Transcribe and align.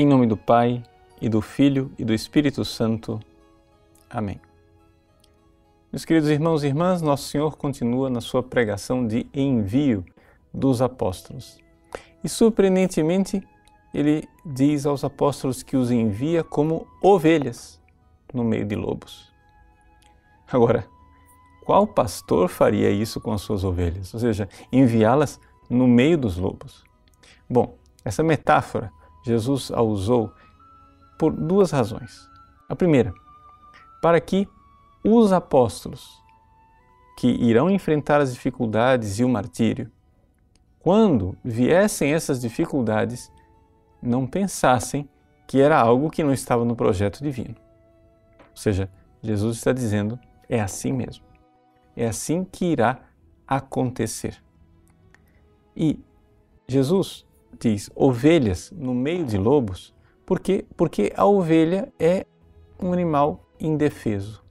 Em 0.00 0.06
nome 0.06 0.28
do 0.28 0.36
Pai, 0.36 0.80
e 1.20 1.28
do 1.28 1.40
Filho, 1.40 1.90
e 1.98 2.04
do 2.04 2.14
Espírito 2.14 2.64
Santo. 2.64 3.18
Amém. 4.08 4.40
Meus 5.90 6.04
queridos 6.04 6.30
irmãos 6.30 6.62
e 6.62 6.68
irmãs, 6.68 7.02
Nosso 7.02 7.24
Senhor 7.24 7.56
continua 7.56 8.08
na 8.08 8.20
sua 8.20 8.40
pregação 8.40 9.04
de 9.04 9.26
envio 9.34 10.06
dos 10.54 10.80
apóstolos. 10.80 11.58
E 12.22 12.28
surpreendentemente, 12.28 13.42
ele 13.92 14.28
diz 14.46 14.86
aos 14.86 15.02
apóstolos 15.02 15.64
que 15.64 15.76
os 15.76 15.90
envia 15.90 16.44
como 16.44 16.86
ovelhas 17.02 17.80
no 18.32 18.44
meio 18.44 18.64
de 18.64 18.76
lobos. 18.76 19.32
Agora, 20.46 20.86
qual 21.66 21.88
pastor 21.88 22.48
faria 22.48 22.88
isso 22.88 23.20
com 23.20 23.32
as 23.32 23.40
suas 23.40 23.64
ovelhas? 23.64 24.14
Ou 24.14 24.20
seja, 24.20 24.48
enviá-las 24.70 25.40
no 25.68 25.88
meio 25.88 26.16
dos 26.16 26.36
lobos? 26.36 26.84
Bom, 27.50 27.76
essa 28.04 28.22
metáfora 28.22 28.96
Jesus 29.28 29.70
a 29.70 29.82
usou 29.82 30.32
por 31.18 31.32
duas 31.32 31.70
razões. 31.70 32.28
A 32.68 32.74
primeira, 32.74 33.12
para 34.00 34.20
que 34.20 34.48
os 35.04 35.32
apóstolos 35.32 36.22
que 37.18 37.28
irão 37.28 37.68
enfrentar 37.68 38.20
as 38.20 38.32
dificuldades 38.32 39.18
e 39.18 39.24
o 39.24 39.28
martírio, 39.28 39.90
quando 40.78 41.36
viessem 41.44 42.14
essas 42.14 42.40
dificuldades, 42.40 43.30
não 44.00 44.26
pensassem 44.26 45.08
que 45.46 45.60
era 45.60 45.78
algo 45.78 46.10
que 46.10 46.22
não 46.22 46.32
estava 46.32 46.64
no 46.64 46.76
projeto 46.76 47.22
divino. 47.22 47.56
Ou 48.50 48.56
seja, 48.56 48.88
Jesus 49.22 49.58
está 49.58 49.72
dizendo: 49.72 50.18
é 50.48 50.60
assim 50.60 50.92
mesmo. 50.92 51.24
É 51.96 52.06
assim 52.06 52.44
que 52.44 52.66
irá 52.66 53.00
acontecer. 53.46 54.42
E 55.76 56.00
Jesus 56.66 57.26
diz 57.58 57.90
ovelhas 57.94 58.72
no 58.76 58.94
meio 58.94 59.24
de 59.24 59.38
lobos, 59.38 59.94
por 60.26 60.40
quê? 60.40 60.66
Porque 60.76 61.12
a 61.16 61.24
ovelha 61.24 61.92
é 61.98 62.26
um 62.80 62.92
animal 62.92 63.48
indefeso. 63.58 64.44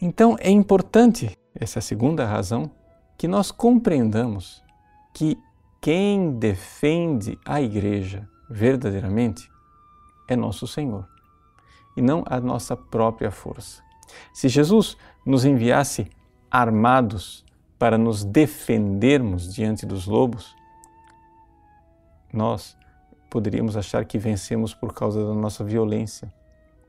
Então 0.00 0.36
é 0.40 0.50
importante, 0.50 1.36
essa 1.54 1.78
é 1.78 1.82
segunda 1.82 2.24
razão, 2.24 2.70
que 3.18 3.28
nós 3.28 3.50
compreendamos 3.50 4.64
que 5.12 5.36
quem 5.80 6.32
defende 6.38 7.38
a 7.44 7.60
igreja 7.60 8.26
verdadeiramente 8.48 9.50
é 10.26 10.34
nosso 10.34 10.66
Senhor 10.66 11.06
e 11.96 12.00
não 12.00 12.24
a 12.26 12.40
nossa 12.40 12.76
própria 12.76 13.30
força. 13.30 13.82
Se 14.32 14.48
Jesus 14.48 14.96
nos 15.24 15.44
enviasse 15.44 16.08
armados 16.50 17.44
para 17.78 17.98
nos 17.98 18.24
defendermos 18.24 19.52
diante 19.54 19.84
dos 19.84 20.06
lobos, 20.06 20.54
nós 22.32 22.76
poderíamos 23.28 23.76
achar 23.76 24.04
que 24.04 24.18
vencemos 24.18 24.74
por 24.74 24.92
causa 24.92 25.24
da 25.24 25.34
nossa 25.34 25.62
violência, 25.64 26.32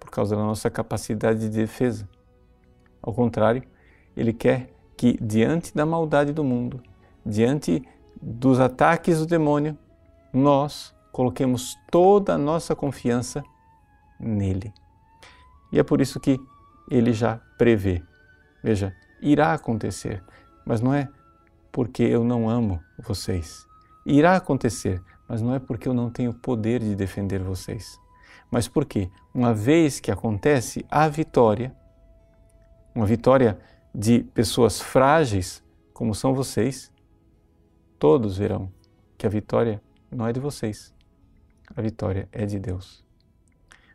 por 0.00 0.10
causa 0.10 0.36
da 0.36 0.42
nossa 0.42 0.70
capacidade 0.70 1.40
de 1.40 1.48
defesa. 1.48 2.08
Ao 3.02 3.12
contrário, 3.12 3.62
ele 4.16 4.32
quer 4.32 4.70
que, 4.96 5.18
diante 5.20 5.74
da 5.74 5.84
maldade 5.84 6.32
do 6.32 6.42
mundo, 6.42 6.82
diante 7.24 7.82
dos 8.20 8.60
ataques 8.60 9.18
do 9.18 9.26
demônio, 9.26 9.76
nós 10.32 10.94
coloquemos 11.12 11.76
toda 11.90 12.34
a 12.34 12.38
nossa 12.38 12.74
confiança 12.74 13.44
nele. 14.18 14.72
E 15.70 15.78
é 15.78 15.82
por 15.82 16.00
isso 16.00 16.18
que 16.18 16.40
ele 16.90 17.12
já 17.12 17.40
prevê. 17.58 18.02
Veja, 18.62 18.94
irá 19.20 19.52
acontecer, 19.52 20.22
mas 20.64 20.80
não 20.80 20.94
é 20.94 21.08
porque 21.70 22.02
eu 22.02 22.24
não 22.24 22.48
amo 22.48 22.80
vocês. 22.98 23.66
Irá 24.06 24.36
acontecer, 24.36 25.02
mas 25.28 25.40
não 25.40 25.54
é 25.54 25.58
porque 25.58 25.88
eu 25.88 25.94
não 25.94 26.10
tenho 26.10 26.32
poder 26.32 26.80
de 26.80 26.94
defender 26.94 27.42
vocês, 27.42 27.98
mas 28.50 28.68
porque, 28.68 29.10
uma 29.34 29.52
vez 29.52 30.00
que 30.00 30.10
acontece 30.10 30.84
a 30.90 31.08
vitória, 31.08 31.74
uma 32.94 33.06
vitória 33.06 33.58
de 33.94 34.20
pessoas 34.34 34.80
frágeis 34.80 35.62
como 35.92 36.14
são 36.14 36.34
vocês, 36.34 36.92
todos 37.98 38.36
verão 38.36 38.70
que 39.16 39.26
a 39.26 39.30
vitória 39.30 39.80
não 40.10 40.26
é 40.26 40.32
de 40.32 40.40
vocês, 40.40 40.94
a 41.74 41.80
vitória 41.80 42.28
é 42.32 42.44
de 42.44 42.58
Deus. 42.58 43.04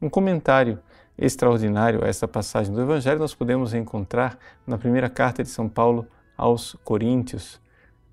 Um 0.00 0.08
comentário 0.08 0.78
extraordinário 1.18 2.02
a 2.02 2.08
essa 2.08 2.26
passagem 2.26 2.72
do 2.72 2.80
Evangelho 2.80 3.18
nós 3.18 3.34
podemos 3.34 3.74
encontrar 3.74 4.38
na 4.66 4.78
primeira 4.78 5.10
carta 5.10 5.42
de 5.42 5.50
São 5.50 5.68
Paulo 5.68 6.06
aos 6.36 6.74
Coríntios, 6.82 7.60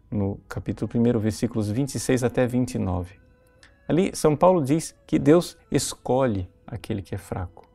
no 0.09 0.39
capítulo 0.47 0.89
1, 0.93 1.19
versículos 1.19 1.69
26 1.69 2.23
até 2.23 2.45
29. 2.47 3.19
Ali, 3.87 4.11
São 4.15 4.35
Paulo 4.35 4.63
diz 4.63 4.95
que 5.05 5.17
Deus 5.17 5.57
escolhe 5.71 6.49
aquele 6.65 7.01
que 7.01 7.15
é 7.15 7.17
fraco. 7.17 7.67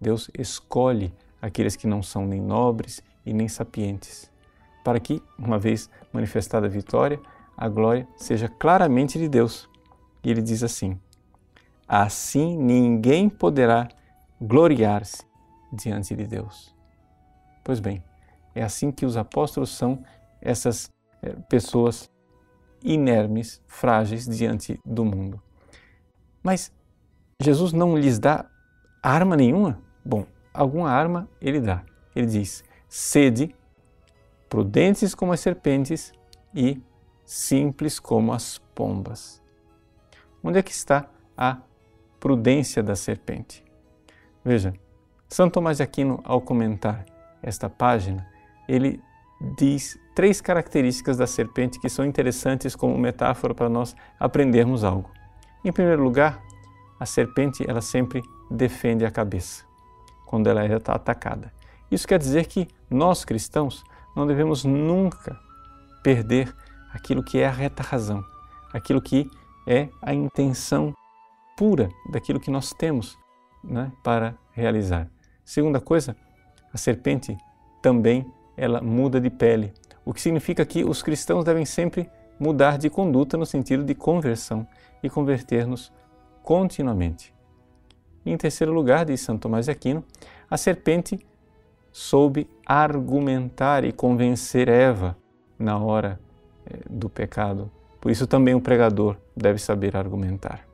Deus 0.00 0.30
escolhe 0.36 1.14
aqueles 1.40 1.76
que 1.76 1.86
não 1.86 2.02
são 2.02 2.26
nem 2.26 2.40
nobres 2.40 3.02
e 3.24 3.32
nem 3.32 3.48
sapientes, 3.48 4.30
para 4.84 4.98
que, 4.98 5.22
uma 5.38 5.58
vez 5.58 5.88
manifestada 6.12 6.66
a 6.66 6.70
vitória, 6.70 7.20
a 7.56 7.68
glória 7.68 8.08
seja 8.16 8.48
claramente 8.48 9.18
de 9.18 9.28
Deus. 9.28 9.68
E 10.24 10.30
ele 10.30 10.42
diz 10.42 10.62
assim: 10.62 10.98
Assim 11.86 12.56
ninguém 12.56 13.28
poderá 13.28 13.88
gloriar-se 14.40 15.24
diante 15.72 16.16
de 16.16 16.26
Deus. 16.26 16.74
Pois 17.62 17.78
bem, 17.78 18.02
é 18.54 18.62
assim 18.62 18.90
que 18.90 19.06
os 19.06 19.16
apóstolos 19.16 19.70
são 19.70 20.02
essas 20.40 20.90
pessoas 21.48 22.10
inermes, 22.82 23.62
frágeis 23.66 24.26
diante 24.26 24.80
do 24.84 25.04
mundo. 25.04 25.40
Mas 26.42 26.72
Jesus 27.40 27.72
não 27.72 27.96
lhes 27.96 28.18
dá 28.18 28.46
arma 29.02 29.36
nenhuma? 29.36 29.80
Bom, 30.04 30.26
alguma 30.52 30.90
arma 30.90 31.28
ele 31.40 31.60
dá. 31.60 31.84
Ele 32.14 32.26
diz: 32.26 32.64
sede, 32.88 33.54
prudentes 34.48 35.14
como 35.14 35.32
as 35.32 35.40
serpentes 35.40 36.12
e 36.54 36.80
simples 37.24 37.98
como 37.98 38.32
as 38.32 38.58
pombas. 38.74 39.40
Onde 40.42 40.58
é 40.58 40.62
que 40.62 40.72
está 40.72 41.08
a 41.36 41.58
prudência 42.18 42.82
da 42.82 42.96
serpente? 42.96 43.64
Veja, 44.44 44.74
Santo 45.28 45.54
Tomás 45.54 45.76
de 45.76 45.84
Aquino, 45.84 46.20
ao 46.24 46.40
comentar 46.40 47.06
esta 47.42 47.70
página, 47.70 48.28
ele 48.68 49.00
diz 49.56 49.98
três 50.14 50.40
características 50.40 51.16
da 51.16 51.26
serpente 51.26 51.78
que 51.78 51.88
são 51.88 52.04
interessantes 52.04 52.76
como 52.76 52.96
metáfora 52.98 53.54
para 53.54 53.68
nós 53.68 53.94
aprendermos 54.18 54.84
algo. 54.84 55.10
Em 55.64 55.72
primeiro 55.72 56.02
lugar, 56.02 56.42
a 56.98 57.06
serpente 57.06 57.64
ela 57.68 57.80
sempre 57.80 58.22
defende 58.50 59.04
a 59.04 59.10
cabeça 59.10 59.64
quando 60.26 60.48
ela 60.48 60.64
está 60.64 60.94
atacada. 60.94 61.52
Isso 61.90 62.06
quer 62.06 62.18
dizer 62.18 62.46
que 62.46 62.68
nós 62.90 63.24
cristãos 63.24 63.84
não 64.16 64.26
devemos 64.26 64.64
nunca 64.64 65.38
perder 66.02 66.54
aquilo 66.92 67.22
que 67.22 67.38
é 67.38 67.46
a 67.46 67.50
reta 67.50 67.82
razão, 67.82 68.24
aquilo 68.72 69.00
que 69.00 69.30
é 69.66 69.88
a 70.00 70.12
intenção 70.12 70.94
pura 71.56 71.88
daquilo 72.10 72.40
que 72.40 72.50
nós 72.50 72.72
temos 72.72 73.18
né, 73.62 73.92
para 74.02 74.34
realizar. 74.52 75.08
Segunda 75.44 75.80
coisa, 75.80 76.16
a 76.72 76.78
serpente 76.78 77.36
também 77.80 78.26
ela 78.56 78.80
muda 78.80 79.20
de 79.20 79.30
pele, 79.30 79.72
o 80.04 80.12
que 80.12 80.20
significa 80.20 80.64
que 80.64 80.84
os 80.84 81.02
cristãos 81.02 81.44
devem 81.44 81.64
sempre 81.64 82.10
mudar 82.38 82.76
de 82.76 82.90
conduta 82.90 83.36
no 83.36 83.46
sentido 83.46 83.84
de 83.84 83.94
conversão 83.94 84.66
e 85.02 85.08
converter-nos 85.08 85.92
continuamente. 86.42 87.32
Em 88.24 88.36
terceiro 88.36 88.72
lugar, 88.72 89.04
diz 89.04 89.20
Santo 89.20 89.42
Tomás 89.42 89.66
de 89.66 89.72
Aquino, 89.72 90.04
a 90.50 90.56
serpente 90.56 91.18
soube 91.92 92.48
argumentar 92.64 93.84
e 93.84 93.92
convencer 93.92 94.68
Eva 94.68 95.16
na 95.58 95.78
hora 95.78 96.18
eh, 96.66 96.80
do 96.88 97.08
pecado. 97.08 97.70
Por 98.00 98.10
isso 98.10 98.26
também 98.26 98.54
o 98.54 98.60
pregador 98.60 99.16
deve 99.36 99.58
saber 99.58 99.96
argumentar. 99.96 100.66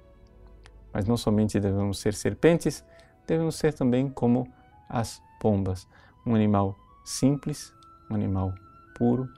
Mas 0.92 1.06
não 1.06 1.16
somente 1.16 1.60
devemos 1.60 1.98
ser 1.98 2.14
serpentes, 2.14 2.84
devemos 3.26 3.56
ser 3.56 3.74
também 3.74 4.08
como 4.08 4.48
as 4.88 5.20
pombas, 5.40 5.86
um 6.24 6.34
animal 6.34 6.76
simples, 7.04 7.72
um 8.10 8.14
animal 8.14 8.52
puro, 8.98 9.28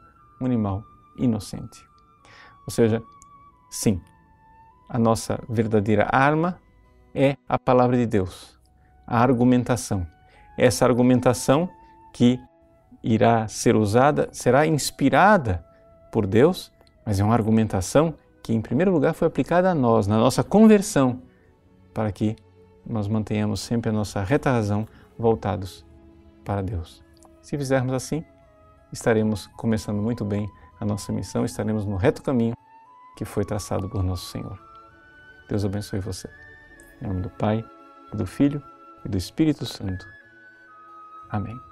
um 0.40 0.46
animal 0.46 0.82
inocente. 1.16 1.84
Ou 2.66 2.72
seja, 2.72 3.02
sim, 3.70 4.00
a 4.88 4.98
nossa 4.98 5.38
verdadeira 5.48 6.08
arma 6.10 6.58
é 7.14 7.36
a 7.48 7.58
palavra 7.58 7.96
de 7.96 8.06
Deus, 8.06 8.58
a 9.06 9.20
argumentação. 9.20 10.06
Essa 10.56 10.84
argumentação 10.84 11.68
que 12.12 12.38
irá 13.02 13.46
ser 13.48 13.76
usada 13.76 14.28
será 14.32 14.66
inspirada 14.66 15.64
por 16.12 16.26
Deus, 16.26 16.72
mas 17.04 17.20
é 17.20 17.24
uma 17.24 17.34
argumentação 17.34 18.14
que, 18.42 18.52
em 18.52 18.60
primeiro 18.60 18.92
lugar, 18.92 19.14
foi 19.14 19.28
aplicada 19.28 19.70
a 19.70 19.74
nós, 19.74 20.06
na 20.06 20.18
nossa 20.18 20.42
conversão, 20.42 21.22
para 21.94 22.10
que 22.12 22.36
nós 22.84 23.06
mantenhamos 23.08 23.60
sempre 23.60 23.90
a 23.90 23.92
nossa 23.92 24.22
reta 24.22 24.50
razão 24.50 24.86
voltados 25.18 25.84
para 26.44 26.62
Deus. 26.62 27.02
Se 27.42 27.56
fizermos 27.56 27.92
assim, 27.92 28.24
estaremos 28.92 29.46
começando 29.56 30.00
muito 30.02 30.24
bem 30.24 30.50
a 30.80 30.84
nossa 30.84 31.12
missão, 31.12 31.44
estaremos 31.44 31.84
no 31.84 31.96
reto 31.96 32.22
caminho 32.22 32.54
que 33.16 33.24
foi 33.24 33.44
traçado 33.44 33.88
por 33.88 34.02
nosso 34.02 34.26
Senhor. 34.26 34.58
Deus 35.48 35.64
abençoe 35.64 36.00
você. 36.00 36.28
Em 37.02 37.06
nome 37.06 37.22
do 37.22 37.30
Pai, 37.30 37.64
do 38.12 38.26
Filho 38.26 38.62
e 39.04 39.08
do 39.08 39.18
Espírito 39.18 39.66
Santo. 39.66 40.06
Amém. 41.30 41.69